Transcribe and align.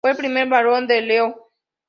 Fue 0.03 0.09
el 0.09 0.17
primer 0.17 0.49
varón 0.49 0.87
de 0.87 0.99
Leo. 0.99 1.51